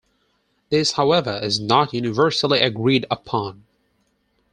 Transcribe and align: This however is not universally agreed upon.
This 0.71 0.93
however 0.93 1.39
is 1.43 1.59
not 1.59 1.93
universally 1.93 2.59
agreed 2.59 3.05
upon. 3.11 3.65